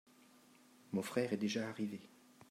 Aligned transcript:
mon 0.93 1.03
frère 1.03 1.31
est 1.31 1.37
déjà 1.37 1.69
arrivé. 1.69 2.01